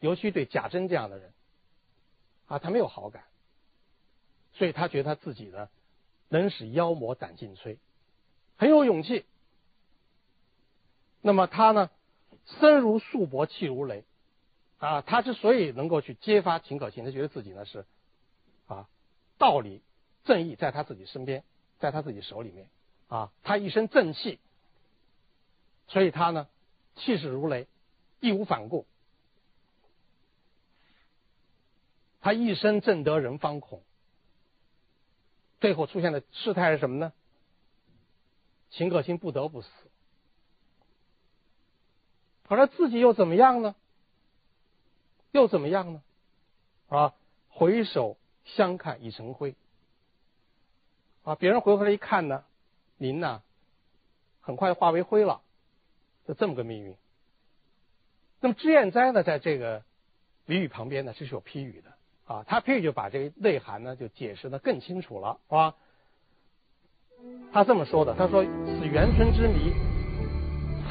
[0.00, 1.32] 尤其对贾珍这样的人，
[2.46, 3.24] 啊，他没有好感，
[4.52, 5.70] 所以他觉得他自己呢，
[6.28, 7.78] 能使妖魔胆尽摧，
[8.58, 9.24] 很有勇气。
[11.22, 11.88] 那么他呢，
[12.60, 14.04] 身如束帛，气如雷。
[14.78, 17.86] 啊，他之所以能够去揭发秦可卿，他觉得自己呢是
[18.66, 18.88] 啊，
[19.38, 19.80] 道理
[20.24, 21.44] 正义在他自己身边，
[21.78, 22.68] 在他自己手里面
[23.06, 24.40] 啊，他一身正气，
[25.86, 26.48] 所以他呢
[26.96, 27.68] 气势如雷，
[28.18, 28.84] 义无反顾，
[32.20, 33.84] 他一生正得人方恐，
[35.60, 37.12] 最后出现的事态是什么呢？
[38.70, 39.68] 秦可卿不得不死，
[42.54, 43.74] 可是自己又怎么样呢？
[45.30, 46.02] 又怎么样呢？
[46.90, 47.14] 啊，
[47.48, 49.54] 回首相看已成灰。
[51.24, 52.44] 啊，别人回过来一看呢，
[52.98, 53.40] 您呢，
[54.42, 55.40] 很快化为灰了，
[56.28, 56.94] 就这么个命运。
[58.40, 59.82] 那么脂砚斋呢，在这个
[60.46, 65.74] 俚语旁边呢，这是有批语的啊，他批语就把这个内涵呢，就解释的更清楚了，是吧？
[67.50, 68.44] 他这么说的，他说
[68.76, 69.72] ：“此元春之谜，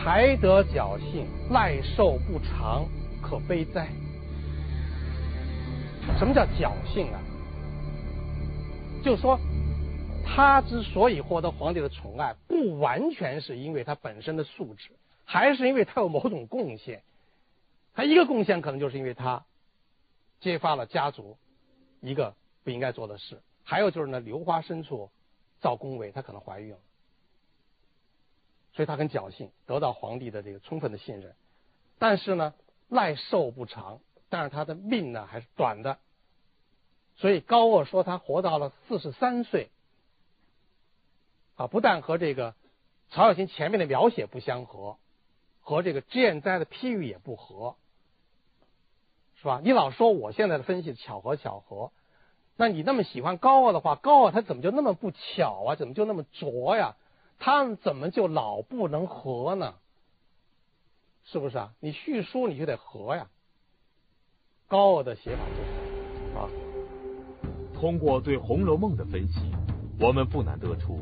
[0.04, 2.88] 才得侥幸，赖寿不长，
[3.22, 3.88] 可悲哉。”
[6.18, 7.22] 什么叫侥幸啊？
[9.04, 9.40] 就说，
[10.26, 14.90] 他之所以获得皇帝的宠爱，不完全是因为他本身的素质，
[15.24, 17.04] 还是因为他有某种贡献。
[17.94, 19.46] 他一个贡献可能就是因为他
[20.40, 21.38] 揭发了家族
[22.00, 22.34] 一个
[22.64, 25.12] 不应该做的事，还有就是呢，流花深处
[25.60, 26.78] 造宫闱，她可能怀孕了，
[28.74, 31.36] 所以他很侥幸得到皇帝的这个充分的信任。
[32.00, 32.54] 但是呢，
[32.90, 34.00] 赖寿不长。
[34.34, 35.98] 但是他的命呢还是短的，
[37.18, 39.72] 所以高鹗说他活到了四十三岁，
[41.58, 42.56] 啊，不但和这个
[43.10, 44.96] 曹雪芹前面的描写不相合，
[45.60, 47.76] 和这个脂砚斋的批语也不合，
[49.36, 49.60] 是吧？
[49.62, 51.92] 你老说我现在的分析巧合巧合，
[52.56, 55.76] 那你那么喜欢高鹗的话，高鹗他怎么就那么不巧啊？
[55.76, 56.96] 怎么就那么拙呀？
[57.44, 59.74] 他们怎么就老不能合呢？
[61.24, 61.74] 是不是啊？
[61.80, 63.30] 你续书你就得合呀。
[64.68, 66.48] 高傲的写法就是啊。
[67.74, 69.52] 通过对《红楼梦》的分析，
[70.00, 71.00] 我们不难得出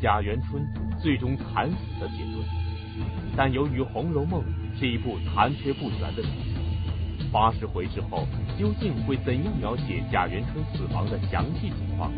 [0.00, 0.64] 贾元春
[1.02, 2.46] 最终惨死的结论。
[3.36, 4.44] 但由于《红楼梦》
[4.78, 6.28] 是一部残缺不全的书，
[7.32, 8.24] 八十回之后
[8.56, 12.12] 究竟会怎样描写贾元春死亡的详细情况，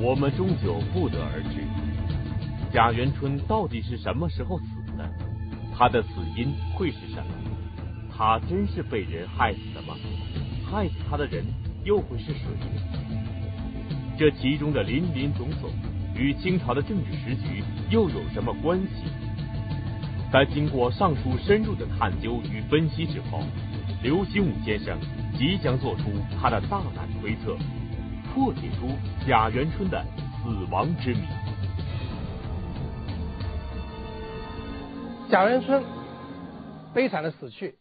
[0.00, 1.62] 我们终究不得而知。
[2.76, 4.66] 贾元春到底是什么时候死
[4.98, 5.10] 的？
[5.74, 7.32] 他的死因会是什么？
[8.14, 9.94] 他真是被人害死的吗？
[10.70, 11.42] 害死他的人
[11.86, 12.40] 又会是谁？
[14.18, 15.70] 这其中的林林总总
[16.14, 19.04] 与清朝的政治时局又有什么关系？
[20.30, 23.40] 在经过上述深入的探究与分析之后，
[24.02, 24.98] 刘心武先生
[25.38, 27.56] 即将做出他的大胆推测，
[28.34, 28.90] 破解出
[29.26, 30.04] 贾元春的
[30.42, 31.22] 死亡之谜。
[35.28, 35.84] 贾元春
[36.94, 37.76] 悲惨的死去，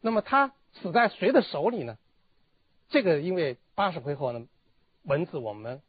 [0.00, 1.98] 那么他死在谁的手里呢？
[2.88, 4.46] 这个因为八十回后呢，
[5.02, 5.82] 文字我们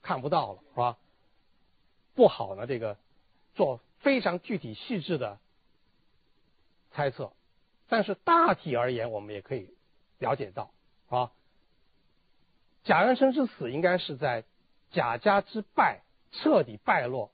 [0.00, 0.96] 看不到了，是吧？
[2.14, 2.96] 不好呢，这个
[3.54, 5.38] 做非常具体细致的
[6.90, 7.32] 猜测，
[7.88, 9.74] 但是大体而言，我们也可以
[10.18, 10.72] 了解到，
[11.10, 11.32] 啊，
[12.84, 14.44] 贾元春之死应该是在
[14.90, 17.30] 贾家之败彻底败落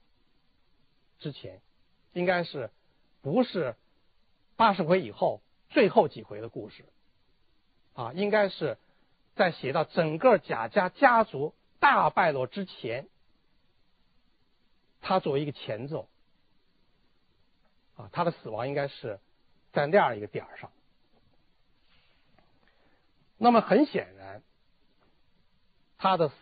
[1.21, 1.61] 之前，
[2.13, 2.71] 应该是
[3.35, 3.75] 不是
[4.55, 6.85] 八十回以后最后几回的故事，
[7.95, 8.79] 啊，应该是。
[9.35, 13.07] 在写到整个贾家家族大败落之前，
[15.03, 16.09] 他作为一个前奏，
[17.97, 19.21] 啊，他的死亡应该是
[19.75, 20.71] 在那样一个点上。
[23.37, 24.43] 那么很显然，
[25.99, 26.35] 他的死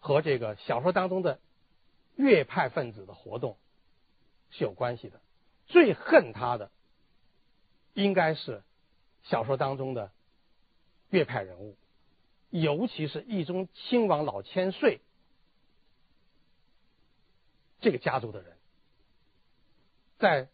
[0.00, 1.38] 和这个小说当中的
[2.16, 3.56] 岳派分子的活动
[4.50, 5.20] 是有关系的。
[5.68, 6.70] 最恨他的，
[7.94, 8.62] 应该是
[9.22, 10.10] 小说当中的
[11.10, 11.76] 岳派人物。
[12.50, 15.02] 尤其是义中亲王老千岁
[17.80, 18.56] 这个家族的人，
[20.18, 20.48] 在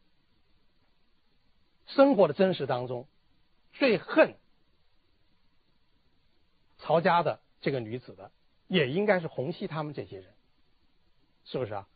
[1.87, 3.07] 生活的真实当中，
[3.72, 4.37] 最恨
[6.79, 8.33] 曹家的这个女子的，
[8.66, 10.35] 也应该是洪熙他们这些人，
[11.44, 11.88] 是不是啊？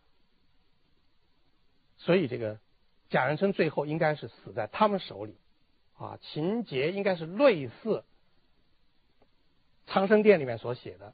[1.96, 2.60] 所以这个
[3.08, 5.36] 贾元春最后应该是死在他们手里。
[5.96, 8.04] 啊，情节应该是类似
[9.92, 11.12] 《长生殿》里面所写的。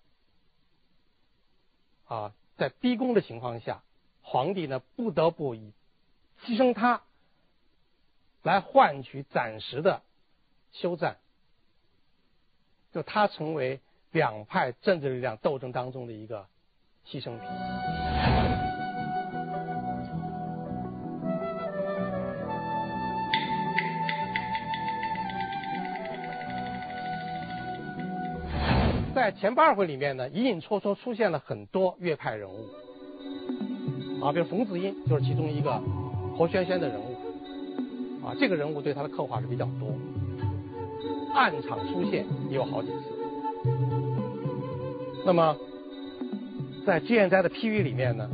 [2.07, 3.83] 啊，在逼宫的情况下，
[4.21, 5.73] 皇帝呢不得不以
[6.43, 7.01] 牺牲他
[8.43, 10.03] 来换取暂时的
[10.73, 11.17] 休战，
[12.93, 13.81] 就他成为
[14.11, 16.47] 两派政治力量斗争当中的一个
[17.07, 18.63] 牺牲品。
[29.25, 32.69] 在前八回里面呢，隐隐绰绰出现了很多岳派人物，
[34.23, 35.81] 啊，比如冯子英就是其中一个
[36.37, 37.17] 活轩轩的人物，
[38.23, 39.89] 啊，这个人物对他的刻画是比较多，
[41.35, 42.95] 暗场出现也有好几次。
[45.25, 45.57] 那么，
[46.85, 48.29] 在脂砚斋的批语里面呢，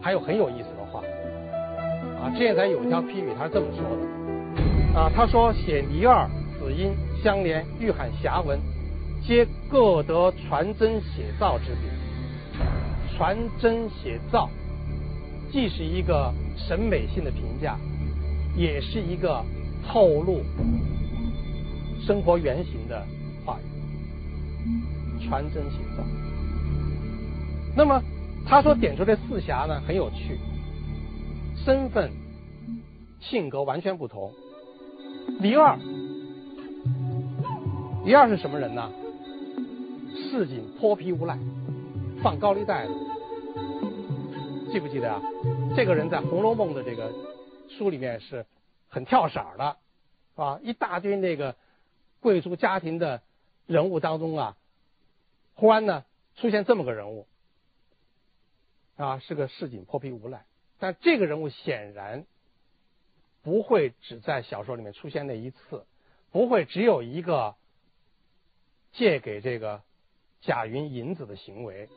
[0.00, 1.02] 还有很有意思的话，
[2.22, 3.82] 啊，脂砚斋有一条批语，他是这么说
[4.94, 6.24] 的，啊，他说写倪二、
[6.56, 8.60] 子英相连，欲喊侠文。
[9.28, 11.80] 皆各得传真写照之笔，
[13.14, 14.48] 传真写照
[15.52, 17.76] 既是一个审美性的评价，
[18.56, 19.44] 也是一个
[19.86, 20.40] 透露
[22.00, 23.06] 生活原型的
[23.44, 25.28] 话语。
[25.28, 26.02] 传真写照。
[27.76, 28.02] 那么
[28.46, 30.38] 他所点出的四侠呢，很有趣，
[31.66, 32.10] 身份、
[33.20, 34.32] 性格完全不同。
[35.40, 35.78] 李二，
[38.06, 38.90] 李二是什么人呢？
[40.18, 41.38] 市井泼皮无赖，
[42.22, 42.92] 放高利贷的，
[44.72, 45.22] 记不记得啊？
[45.76, 47.12] 这个人在《红楼梦》的这个
[47.70, 48.44] 书里面是
[48.88, 49.76] 很跳色的，
[50.34, 51.56] 啊，一大堆那个
[52.20, 53.22] 贵族家庭的
[53.66, 54.56] 人物当中啊，
[55.54, 56.04] 忽然呢
[56.36, 57.26] 出现这么个人物，
[58.96, 60.44] 啊，是个市井泼皮无赖。
[60.78, 62.26] 但这个人物显然
[63.42, 65.86] 不会只在小说里面出现那一次，
[66.32, 67.54] 不会只有一个
[68.92, 69.80] 借给这个。
[70.40, 71.88] 贾云银子的行为，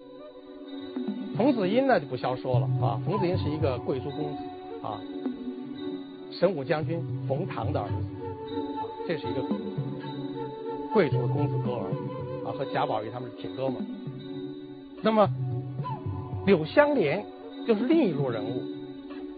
[1.37, 2.99] 冯子英呢就不消说了啊。
[3.05, 4.43] 冯子英是一个贵族公子
[4.83, 4.99] 啊，
[6.31, 7.93] 神武将军冯唐的儿子，
[9.07, 9.41] 这是一个
[10.91, 11.85] 贵族的公子哥儿
[12.45, 13.85] 啊，和贾宝玉他们是铁哥们。
[15.01, 15.29] 那么
[16.45, 17.23] 柳湘莲
[17.65, 18.61] 就是另一路人物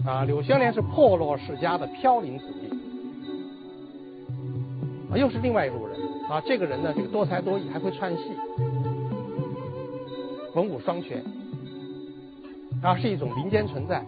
[0.07, 2.69] 啊，柳湘莲是破落世家的飘零子弟
[5.11, 6.41] 啊，又是另外一路人啊。
[6.41, 8.31] 这个人呢，这个多才多艺，还会串戏。
[10.53, 11.23] 文武双全，
[12.83, 14.05] 啊，是一种民间存在，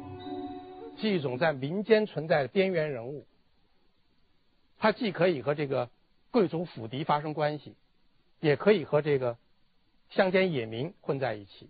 [0.97, 3.25] 是一种在民间存在的边缘人物。
[4.77, 5.89] 他既可以和这个
[6.29, 7.73] 贵族府邸发生关系，
[8.41, 9.37] 也可以和这个
[10.11, 11.67] 乡间野民混在一起，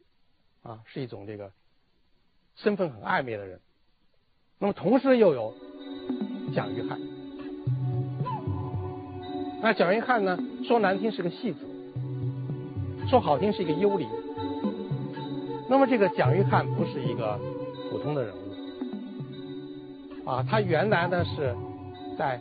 [0.62, 1.54] 啊，是一种这个
[2.58, 3.62] 身份很暧昧的人。
[4.60, 5.54] 那么同时又有
[6.54, 7.00] 蒋玉菡，
[9.62, 11.60] 那蒋玉菡呢，说难听是个戏子，
[13.10, 14.10] 说好听是一个幽灵。
[15.68, 17.40] 那么这个蒋玉菡不是一个
[17.90, 21.56] 普通的人物，啊，他原来呢是
[22.18, 22.40] 在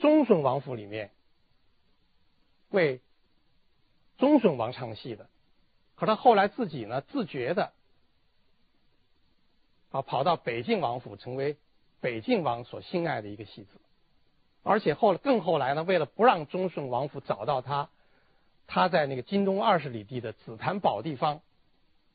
[0.00, 1.10] 忠顺王府里面
[2.70, 3.00] 为
[4.16, 5.28] 忠顺王唱戏的，
[5.96, 7.72] 可他后来自己呢自觉的
[9.90, 11.56] 啊跑到北静王府成为
[12.00, 13.80] 北静王所心爱的一个戏子，
[14.62, 17.88] 而且后更后来呢为了不让忠顺王府找到他，
[18.68, 21.40] 他在那个京东二十里地的紫檀堡地方。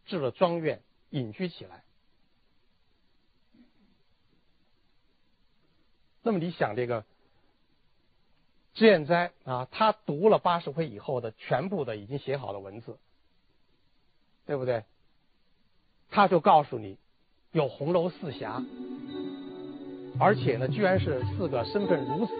[0.07, 1.83] 置了庄院，隐居起来。
[6.23, 7.05] 那么你想，这个
[8.73, 12.97] 脂砚斋啊，他读了八十回以后的全部的已经写好的文字，
[14.45, 14.83] 对不对？
[16.09, 16.97] 他就告诉你，
[17.51, 18.61] 有红楼四侠，
[20.19, 22.33] 而且呢，居然是四个身份如此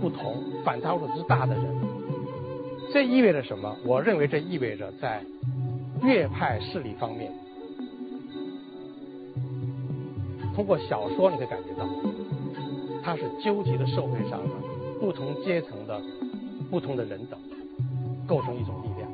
[0.00, 1.64] 不同、反差如此之大的人。
[2.92, 3.76] 这意味着什么？
[3.84, 5.24] 我认为这意味着在。
[6.02, 7.32] 岳派势力方面，
[10.54, 11.86] 通过小说你可以感觉到，
[13.04, 14.54] 它是纠集了社会上的
[14.98, 16.02] 不同阶层的
[16.70, 17.40] 不同的人等，
[18.26, 19.08] 构成一种力量。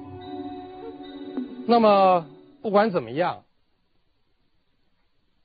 [1.67, 2.27] 那么
[2.63, 3.45] 不管怎么样，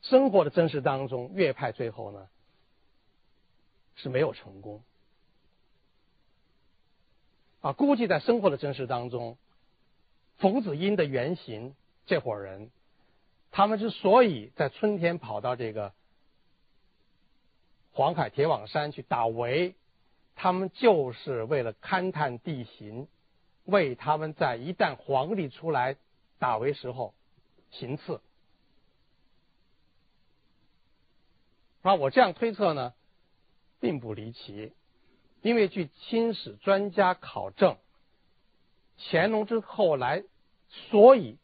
[0.02, 2.28] 生活的真实当中，岳派最后呢
[3.96, 4.82] 是没有成功。
[7.60, 9.38] 啊，估计在生活的真实当中。
[10.44, 11.74] 冯子英的原型，
[12.06, 12.70] 这伙人，
[13.50, 15.94] 他们之所以在春天跑到这个
[17.94, 19.74] 黄海铁网山去打围，
[20.36, 23.08] 他们就是为了勘探地形，
[23.64, 25.96] 为他们在一旦皇帝出来
[26.40, 27.14] 打围时候
[27.72, 28.20] 行刺。
[31.84, 32.94] 那，我这样推测呢，
[33.80, 34.74] 并不离奇，
[35.42, 37.78] 因为据清史专家考证，
[38.98, 40.22] 乾隆之后来，
[40.90, 41.38] 所以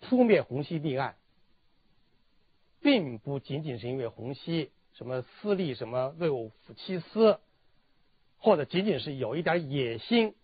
[0.00, 1.16] 扑灭洪熙帝案，
[2.80, 7.38] 并不仅仅是因为洪熙什么私立什么魏武夫妻私，
[8.38, 10.34] 或者仅仅是有一点野心，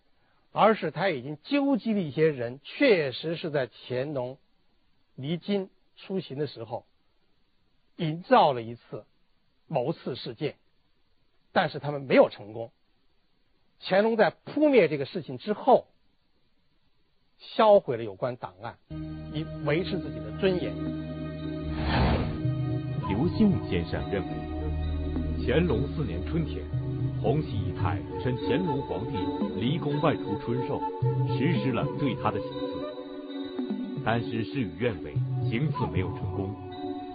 [0.53, 4.39] 而是他已经纠集了一些人，确实是在乾隆
[5.17, 6.87] 离京出行的时候，
[7.97, 9.05] 营造了一次
[9.67, 10.57] 谋刺事件。
[11.51, 12.71] 但是他们没有成功。
[13.81, 15.89] 乾隆在扑灭这个事情之后，
[17.39, 18.75] 销毁了有关档案，
[19.33, 20.75] 以维持自己的尊严。
[23.09, 24.29] 刘心武先生认为，
[25.47, 26.65] 乾隆四年春天，
[27.23, 29.17] 洪熙仪太趁乾隆皇帝
[29.57, 30.81] 离宫外出春寿，
[31.39, 32.67] 实施了对他的行刺，
[34.05, 35.15] 但是事与愿违，
[35.49, 36.55] 行刺没有成功。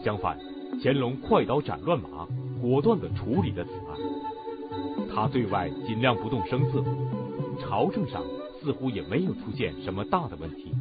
[0.04, 0.38] 相反，
[0.82, 2.26] 乾隆快刀斩乱麻，
[2.62, 3.98] 果断地处理了此案。
[5.14, 6.84] 他对外尽量不动声色，
[7.60, 8.24] 朝政上
[8.64, 10.72] 似乎也没有出现什么大的问题。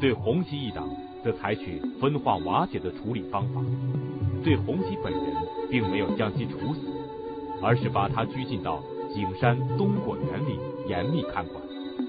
[0.00, 0.88] 对洪熙一党，
[1.24, 3.60] 则采取分化瓦解的处理方法。
[4.44, 5.22] 对洪熙本人，
[5.70, 6.80] 并没有将其处死，
[7.62, 8.82] 而是把他拘禁到
[9.14, 11.62] 景山东果园里严密看管，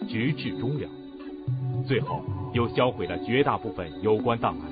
[0.08, 0.88] 直至终了。
[1.88, 2.22] 最后
[2.54, 4.72] 又销毁了绝大部分有关档案。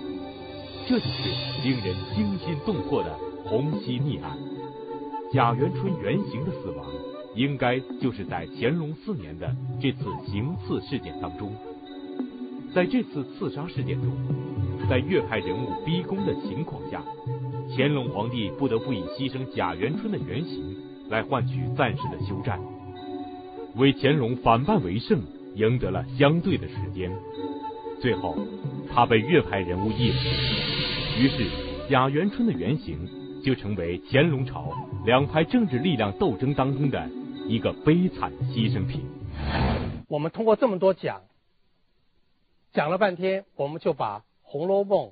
[0.88, 1.30] 这就是
[1.64, 3.16] 令人惊心动魄的
[3.46, 4.38] 洪熙逆案。
[5.32, 6.86] 贾元春原型的死亡，
[7.36, 11.54] 应该就是在乾隆四年的这次行刺事件当中。
[12.74, 14.12] 在这次刺杀事件中，
[14.90, 17.02] 在粤派人物逼宫的情况下，
[17.76, 20.76] 乾隆皇帝不得不以牺牲贾元春的原型
[21.10, 22.60] 来换取暂时的休战，
[23.76, 25.22] 为乾隆反败为胜
[25.56, 27.12] 赢得了相对的时间。
[28.00, 28.38] 最后，
[28.94, 30.20] 他被粤派人物一死，
[31.20, 31.46] 于是
[31.90, 32.98] 贾元春的原型。
[33.44, 34.72] 就成为乾隆朝
[35.04, 37.10] 两派政治力量斗争当中的
[37.48, 39.06] 一个悲惨的牺牲品。
[40.08, 41.24] 我们通过这么多讲，
[42.74, 45.10] 讲了半天，我们就把《红楼梦》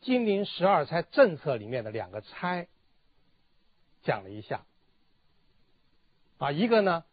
[0.00, 2.68] 金陵十二钗政策里面的两个钗
[4.02, 4.64] 讲了一下。
[6.38, 7.04] 啊，一个呢，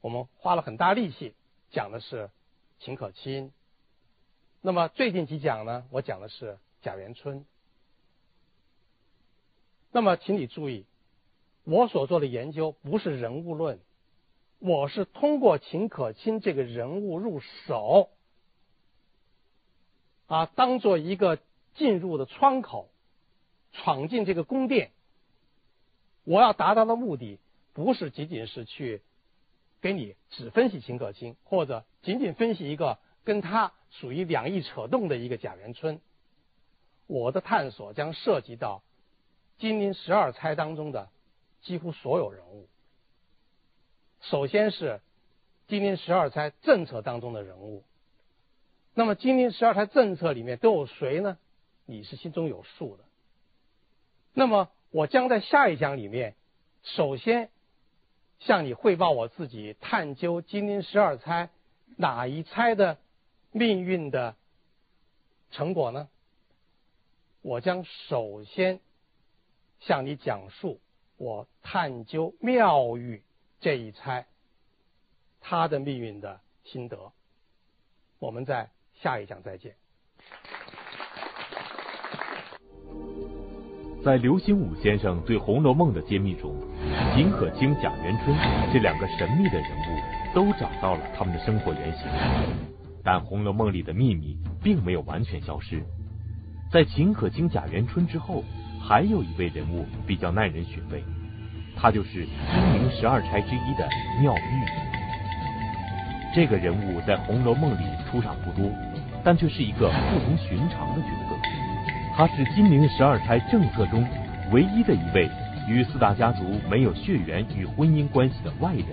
[0.00, 1.34] 我们花了很大力气
[1.70, 2.30] 讲的是
[2.80, 3.52] 秦可卿。
[4.62, 7.44] 那么最近几讲呢，我讲的是贾元春。
[9.92, 10.84] 那么，请你注意，
[11.68, 13.80] 我所做的研究不是人物论，
[14.60, 18.08] 我是通过秦可卿这个人物入手，
[20.28, 21.40] 啊，当做一个
[21.74, 22.88] 进入的窗口，
[23.72, 24.92] 闯进这个宫殿。
[26.22, 27.40] 我要达到的目的，
[27.72, 29.02] 不是仅仅是去
[29.80, 36.00] 给你只分析秦可卿，或者仅仅分析一个跟他属于两翼扯动的一个贾元春。
[37.08, 38.82] 我的探索将涉及到。
[39.58, 41.08] 金陵十二钗当中的
[41.66, 42.68] 几乎所有人物，
[44.20, 45.00] 首先是
[45.66, 47.82] 金陵十二钗政策当中的人物。
[48.94, 51.36] 那么金陵十二钗政策里面都有谁呢？
[51.84, 53.02] 你是心中有数的。
[54.32, 56.36] 那么我将在下一讲里面，
[56.84, 57.50] 首先
[58.38, 61.50] 向你汇报我自己探究金陵十二钗
[61.96, 62.96] 哪一钗的
[63.50, 64.36] 命运的
[65.50, 66.08] 成果呢？
[67.42, 68.78] 我将首先。
[69.78, 70.80] 向你讲述
[71.18, 73.22] 我探究妙玉
[73.58, 74.26] 这一钗
[75.40, 77.12] 她的命运的心得。
[78.18, 79.74] 我们在下一讲再见。
[84.04, 86.54] 在刘心武先生对《红楼梦》的揭秘中，
[87.14, 88.36] 秦可卿、贾元春
[88.72, 92.06] 这两个神秘的人物都找到了他们的生活原型，
[93.02, 95.82] 但《红楼梦》里的秘密并没有完全消失。
[96.70, 98.44] 在秦可卿、贾元春之后。
[98.88, 101.02] 还有一位人物比较耐人寻味，
[101.74, 103.88] 他就是金陵十二钗之一的
[104.20, 104.64] 妙玉。
[106.32, 108.70] 这个人物在《红楼梦》里出场不多，
[109.24, 111.34] 但却是一个不同寻常的角色。
[112.16, 114.06] 他是金陵十二钗政策中
[114.52, 115.28] 唯一的一位
[115.68, 118.86] 与四大家族没有血缘与婚姻关系的外人，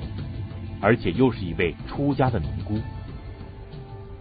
[0.82, 2.80] 而且又是一位出家的尼姑。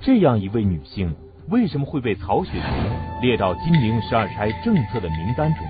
[0.03, 1.17] 这样一位女性。
[1.49, 2.63] 为什么会被曹雪芹
[3.21, 5.67] 列到金陵十二钗政策的名单中？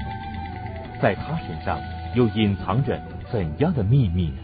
[1.00, 1.78] 在他身上
[2.14, 3.00] 又隐藏着
[3.32, 4.36] 怎样的秘密呢？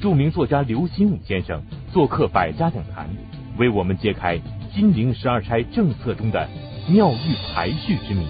[0.00, 1.62] 著名作家刘心武先生
[1.92, 3.06] 做客百家讲坛，
[3.58, 4.38] 为我们揭开
[4.72, 6.48] 金陵十二钗政策中的
[6.88, 8.26] 妙玉排序之谜。